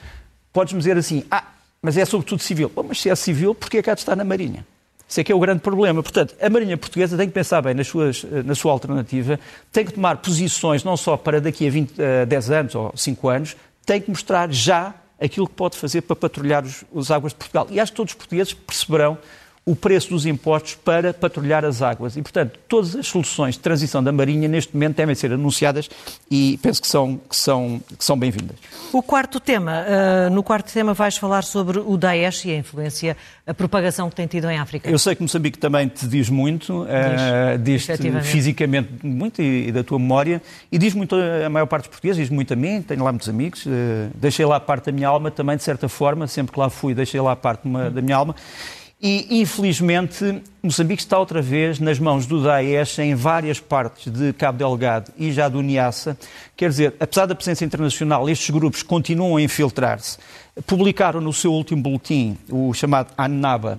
[0.53, 1.45] Podes-me dizer assim, ah,
[1.83, 2.71] mas é sobretudo civil.
[2.75, 4.65] Bom, mas se é civil, porquê é que há de estar na Marinha?
[5.09, 6.03] Isso é que é o grande problema.
[6.03, 9.41] Portanto, a Marinha Portuguesa tem que pensar bem nas suas, eh, na sua alternativa,
[9.73, 13.29] tem que tomar posições não só para daqui a 20, uh, 10 anos ou 5
[13.29, 17.39] anos, tem que mostrar já aquilo que pode fazer para patrulhar os, as águas de
[17.39, 17.67] Portugal.
[17.71, 19.19] E acho que todos os portugueses perceberão
[19.71, 22.17] o preço dos impostos para patrulhar as águas.
[22.17, 25.89] E, portanto, todas as soluções de transição da Marinha neste momento devem ser anunciadas
[26.29, 28.57] e penso que são, que são, que são bem-vindas.
[28.93, 33.17] O quarto tema, uh, no quarto tema vais falar sobre o Daesh e a influência,
[33.47, 34.91] a propagação que tem tido em África.
[34.91, 36.85] Eu sei que Moçambique também te diz muito,
[37.63, 41.67] diz, uh, diz fisicamente muito e, e, da tua memória, e diz muito a maior
[41.67, 43.71] parte dos portugueses, diz muito a mim, tenho lá muitos amigos, uh,
[44.17, 47.21] deixei lá parte da minha alma também, de certa forma, sempre que lá fui, deixei
[47.21, 48.35] lá parte uma, da minha alma.
[49.03, 54.59] E, infelizmente, Moçambique está outra vez nas mãos do Daesh em várias partes de Cabo
[54.59, 56.19] Delgado e já do Niassa.
[56.55, 60.19] Quer dizer, apesar da presença internacional, estes grupos continuam a infiltrar-se.
[60.67, 63.79] Publicaram no seu último boletim, o chamado ANNABA,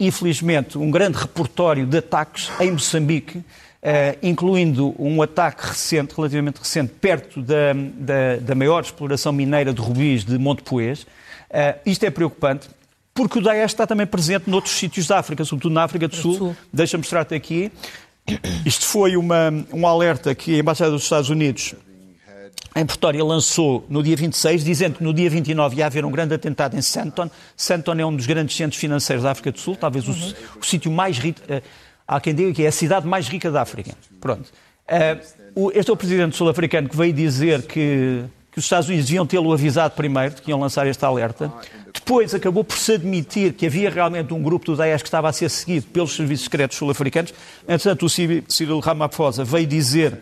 [0.00, 3.42] infelizmente, um grande repertório de ataques em Moçambique,
[3.84, 9.80] Uh, incluindo um ataque recente, relativamente recente, perto da, da, da maior exploração mineira de
[9.82, 11.02] rubis de Monte Poês.
[11.02, 12.66] Uh, isto é preocupante
[13.14, 16.36] porque o Daesh está também presente noutros sítios da África, sobretudo na África do Sul.
[16.36, 16.56] Sul.
[16.72, 17.70] Deixa-me mostrar-te aqui.
[18.66, 21.74] Isto foi uma, um alerta que a Embaixada dos Estados Unidos
[22.76, 26.34] em Pretória lançou no dia 26, dizendo que no dia 29 ia haver um grande
[26.34, 27.30] atentado em Santon.
[27.56, 30.14] Santon é um dos grandes centros financeiros da África do Sul, talvez uhum.
[30.56, 31.40] o, o sítio mais rico.
[31.42, 31.62] Uh,
[32.06, 33.94] há quem diga que é a cidade mais rica da África.
[34.20, 34.50] Pronto.
[35.56, 39.26] Uh, este é o presidente sul-africano que veio dizer que, que os Estados Unidos deviam
[39.26, 41.52] tê-lo avisado primeiro de que iam lançar este alerta.
[41.92, 45.32] Depois acabou por se admitir que havia realmente um grupo do Daesh que estava a
[45.32, 47.34] ser seguido pelos serviços secretos sul-africanos.
[47.64, 50.20] Entretanto, o Cyril Ramaphosa veio dizer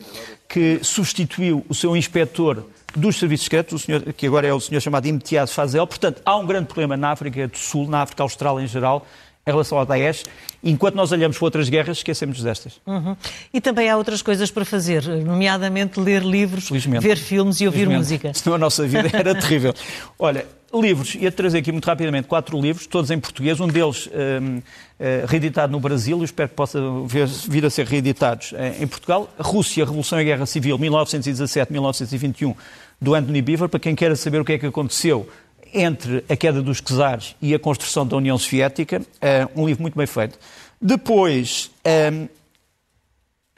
[0.49, 2.65] que substituiu o seu inspetor
[2.97, 5.87] dos serviços secretos, senhor, que agora é o senhor chamado Imtiaz Fazel.
[5.87, 9.07] Portanto, há um grande problema na África do Sul, na África Austral em geral,
[9.47, 10.25] em relação ao Daesh.
[10.63, 12.81] Enquanto nós olhamos para outras guerras, esquecemos destas.
[12.87, 13.17] Uhum.
[13.53, 18.33] E também há outras coisas para fazer, nomeadamente ler livros, ver filmes e ouvir música.
[18.35, 19.75] Senão a nossa vida era terrível.
[20.17, 24.59] Olha, livros, ia trazer aqui muito rapidamente quatro livros, todos em português, um deles um,
[24.59, 24.63] uh,
[24.99, 28.87] eh, reeditado no Brasil, eu espero que possa vir, vir a ser reeditados uh, em
[28.87, 29.29] Portugal.
[29.39, 32.55] Rússia, Revolução e Guerra Civil, 1917-1921,
[33.01, 35.29] do Anthony Beaver, para quem queira saber o que é que aconteceu
[35.73, 39.97] entre a queda dos czares e a construção da União Soviética, uh, um livro muito
[39.97, 40.39] bem feito.
[40.81, 41.71] Depois,
[42.13, 42.29] um, uh,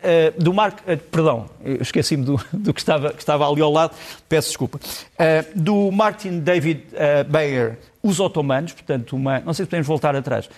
[0.02, 1.48] eh, do Mark, uh, perdão,
[1.80, 3.96] esqueci-me do, do que, estava, que estava ali ao lado,
[4.28, 4.78] peço desculpa,
[5.54, 6.82] do Martin David
[7.28, 10.50] Bayer, Os Otomanos, portanto, uma, não sei se podemos voltar atrás,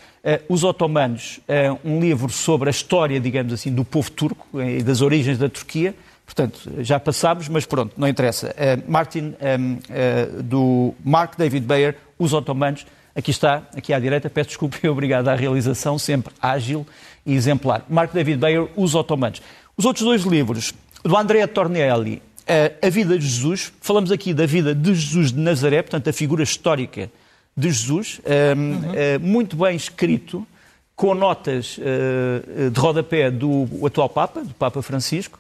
[0.48, 1.38] Os Otomanos,
[1.84, 5.94] um livro sobre a história, digamos assim, do povo turco e das origens da Turquia,
[6.26, 8.48] Portanto, já passámos, mas pronto, não interessa.
[8.48, 12.84] Uh, Martin, um, uh, eh, do Mark David Bayer, Os Otomanos,
[13.14, 16.84] aqui está, aqui à direita, peço desculpa e obrigado à realização, sempre ágil
[17.24, 17.86] e exemplar.
[17.88, 19.40] Mark David Bayer, Os Otomanos.
[19.76, 24.46] Os outros dois livros, do Andrea Tornielli, uh, A Vida de Jesus, falamos aqui da
[24.46, 27.08] vida de Jesus de Nazaré, portanto, a figura histórica
[27.56, 29.26] de Jesus, uhum.
[29.26, 30.46] muito bem escrito,
[30.94, 35.38] com notas de rodapé do atual Papa, do Papa Francisco,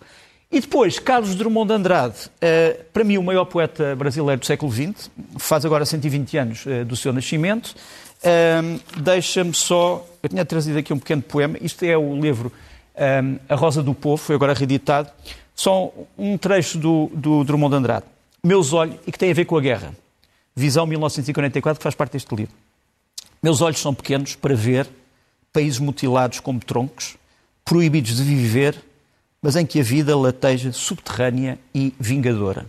[0.50, 4.70] e depois, Carlos Drummond de Andrade, uh, para mim o maior poeta brasileiro do século
[4.70, 7.74] XX, faz agora 120 anos uh, do seu nascimento.
[8.22, 10.06] Uh, Deixa-me só.
[10.22, 11.58] Eu tinha trazido aqui um pequeno poema.
[11.60, 12.52] Isto é o livro
[13.48, 15.10] A Rosa do Povo, foi agora reeditado.
[15.54, 18.06] Só um trecho do, do Drummond de Andrade.
[18.42, 19.94] Meus olhos, e que tem a ver com a guerra.
[20.54, 22.54] Visão 1944, que faz parte deste livro.
[23.42, 24.88] Meus olhos são pequenos para ver
[25.52, 27.16] países mutilados como troncos,
[27.64, 28.76] proibidos de viver
[29.42, 32.66] mas em que a vida lateja subterrânea e vingadora.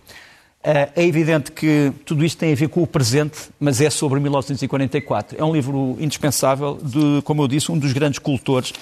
[0.63, 4.19] Eh, é evidente que tudo isto tem a ver com o presente, mas é sobre
[4.19, 5.37] 1944.
[5.39, 8.73] É um livro indispensável de, como eu disse, um dos grandes cultores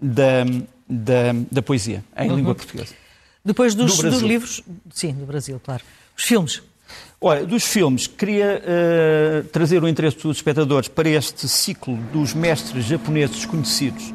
[0.00, 0.44] da,
[0.88, 2.36] da, da poesia em uhum.
[2.36, 2.94] língua portuguesa.
[3.44, 5.82] Depois dos, do dos, livros, sim, do Brasil, claro.
[6.16, 6.62] Os filmes.
[7.20, 12.84] Olha, dos filmes, queria uh, trazer o interesse dos espectadores para este ciclo dos mestres
[12.84, 14.12] japoneses desconhecidos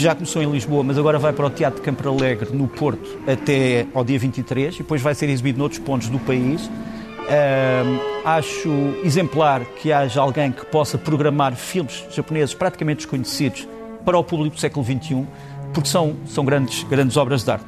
[0.00, 2.66] que já começou em Lisboa, mas agora vai para o Teatro de Campo Alegre, no
[2.66, 6.70] Porto, até ao dia 23, e depois vai ser exibido noutros pontos do país.
[8.24, 8.70] Acho
[9.04, 13.68] exemplar que haja alguém que possa programar filmes japoneses praticamente desconhecidos
[14.02, 15.26] para o público do século XXI,
[15.74, 17.66] porque são, são grandes, grandes obras de arte.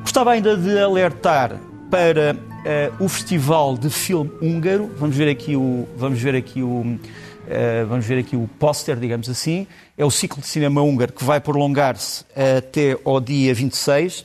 [0.00, 4.90] Gostava ainda de alertar para uh, o Festival de Filme Húngaro.
[4.96, 6.98] Vamos ver aqui o, vamos ver aqui o,
[7.44, 9.66] Uh, vamos ver aqui o póster, digamos assim.
[9.96, 12.24] É o ciclo de cinema húngaro que vai prolongar-se
[12.58, 14.20] até ao dia 26.
[14.20, 14.24] Uh,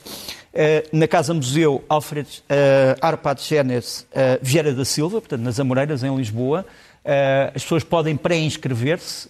[0.52, 4.04] eh, na Casa Museu Alfred uh, Arpad Genes
[4.42, 6.66] Vieira da Silva, portanto, nas Amoreiras, em Lisboa.
[7.54, 9.28] as pessoas podem pré-inscrever-se.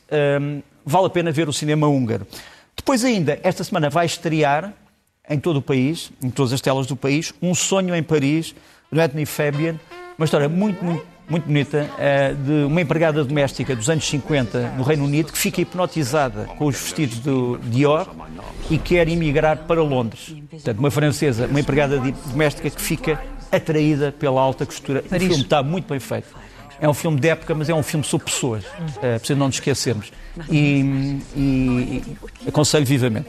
[0.85, 2.27] vale a pena ver o cinema húngaro.
[2.77, 4.73] Depois, ainda, esta semana vai estrear
[5.29, 8.55] em todo o país, em todas as telas do país, Um Sonho em Paris,
[8.91, 9.79] do Anthony Fabian.
[10.17, 14.83] Uma história muito, muito muito bonita, uh, de uma empregada doméstica dos anos 50 no
[14.83, 18.09] Reino Unido que fica hipnotizada com os vestidos do Dior
[18.69, 20.35] e quer emigrar para Londres.
[20.51, 25.03] Portanto, uma francesa, uma empregada doméstica que fica atraída pela alta costura.
[25.03, 25.25] Paris.
[25.25, 26.29] O filme está muito bem feito.
[26.81, 28.65] É um filme de época, mas é um filme sobre pessoas.
[29.03, 30.11] É preciso não nos esquecermos.
[30.49, 32.03] E, e,
[32.43, 33.29] e aconselho vivamente.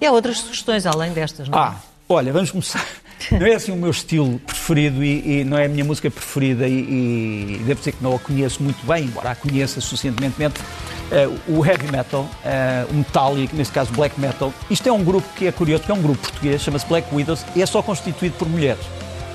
[0.00, 1.60] E há outras sugestões além destas, não é?
[1.60, 1.76] Ah,
[2.08, 2.84] olha, vamos começar.
[3.32, 6.66] Não é assim o meu estilo preferido e, e não é a minha música preferida
[6.66, 10.60] e, e, devo dizer que não a conheço muito bem, embora a conheça suficientemente.
[11.04, 14.52] Uh, o heavy metal, uh, o metallic, neste caso black metal.
[14.70, 17.44] Isto é um grupo que é curioso, que é um grupo português, chama-se Black Widows
[17.54, 18.84] e é só constituído por mulheres.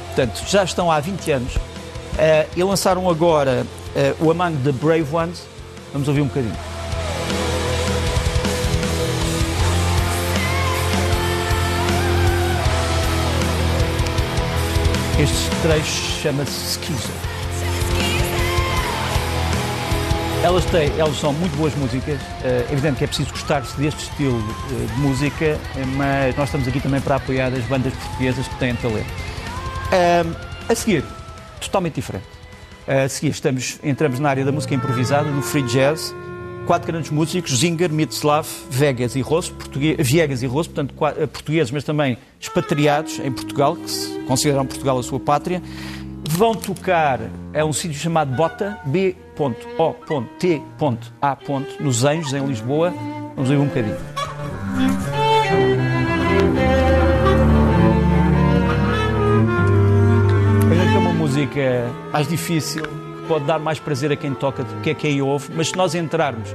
[0.07, 1.55] Portanto, já estão há 20 anos
[2.19, 3.65] Uh, e lançaram agora
[4.19, 5.43] o Among the Brave Ones.
[5.93, 6.78] Vamos ouvir um bocadinho.
[15.19, 17.11] Este trecho chama-se Schizo.
[20.41, 22.17] Elas, têm, elas são muito boas músicas.
[22.41, 25.59] É evidente que é preciso gostar-se deste estilo de música,
[25.97, 29.11] mas nós estamos aqui também para apoiar as bandas portuguesas que têm talento.
[30.69, 31.03] a seguir,
[31.59, 32.25] totalmente diferente.
[32.87, 36.15] A seguir, estamos, entramos na área da música improvisada, do free jazz.
[36.65, 39.55] Quatro grandes músicos, Zinger, Mitslav, Vegas e Rosso,
[39.97, 44.99] Viegas e Rosso, portanto, eh, portugueses, mas também expatriados em Portugal, que se consideram Portugal
[44.99, 45.61] a sua pátria.
[46.29, 47.19] Vão tocar
[47.53, 49.67] a um sítio chamado Bota, B.O.T.A.
[51.79, 52.93] nos Anjos, em Lisboa.
[53.35, 53.97] Vamos ouvir um bocadinho.
[61.29, 62.83] música mais difícil,
[63.29, 65.93] pode dar mais prazer a quem toca do que a quem ouve, mas se nós
[65.93, 66.49] entrarmos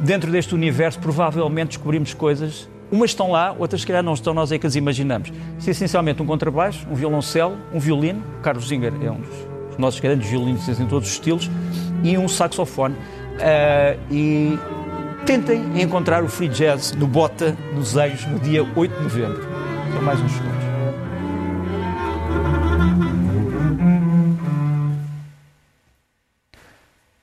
[0.00, 2.66] dentro deste universo, provavelmente descobrimos coisas.
[2.90, 5.30] Umas estão lá, outras se calhar não estão, nós é que as imaginamos.
[5.58, 10.00] Isso é essencialmente um contrabaixo, um violoncelo, um violino, Carlos Zinger é um dos nossos
[10.00, 11.50] grandes violinos em todos os estilos,
[12.02, 12.94] e um saxofone.
[12.94, 14.58] Uh, e
[15.26, 19.46] tentem encontrar o free jazz no Bota, nos Eios, no dia 8 de novembro.
[19.92, 20.69] São mais uns segundos.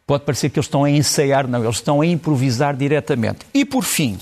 [0.08, 3.40] Pode parecer que eles estão a ensaiar, não, eles estão a improvisar diretamente.
[3.54, 4.18] E por fim,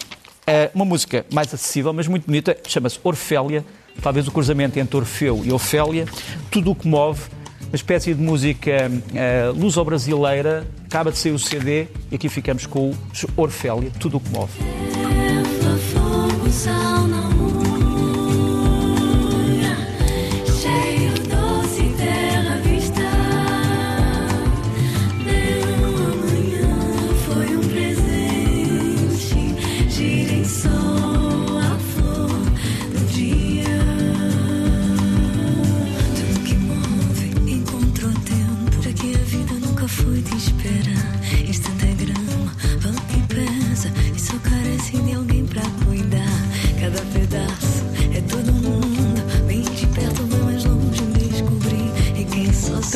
[0.48, 3.64] eh, uma música mais acessível, mas muito bonita, chama-se Orfélia,
[4.02, 6.08] talvez o cruzamento entre Orfeu e Ofélia,
[6.50, 7.22] tudo o que move,
[7.68, 12.90] uma espécie de música uh, luso-brasileira, acaba de sair o CD e aqui ficamos com
[12.90, 12.96] o
[13.38, 14.54] Orfélia, tudo o que move.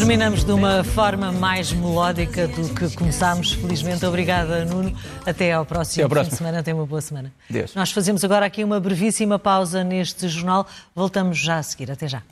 [0.09, 3.53] Terminamos de uma forma mais melódica do que começámos.
[3.53, 4.91] Felizmente, obrigada, Nuno.
[5.23, 6.59] Até ao próximo, Até fim de semana.
[6.61, 7.31] Até uma boa semana.
[7.47, 7.75] Deus.
[7.75, 10.65] Nós fazemos agora aqui uma brevíssima pausa neste jornal.
[10.95, 11.91] Voltamos já a seguir.
[11.91, 12.23] Até já.